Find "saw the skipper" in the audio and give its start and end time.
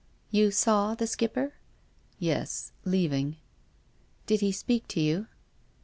0.49-1.53